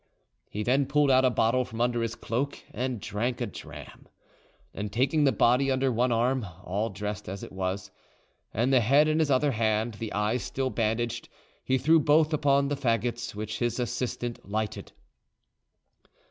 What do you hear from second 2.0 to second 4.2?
his cloak, and drank a dram;